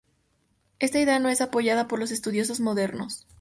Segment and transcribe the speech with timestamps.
[0.79, 3.27] Esta idea no es apoyada por los estudiosos modernos.